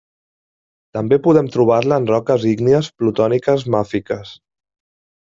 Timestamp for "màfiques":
3.77-4.33